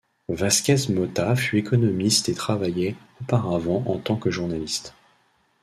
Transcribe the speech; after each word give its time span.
Vázquez 0.29 0.89
Mota 0.91 1.35
fut 1.35 1.59
économiste 1.59 2.27
et 2.27 2.33
travaillait 2.33 2.95
auparavant 3.21 3.83
en 3.85 3.99
tant 3.99 4.15
que 4.15 4.31
journaliste. 4.31 4.95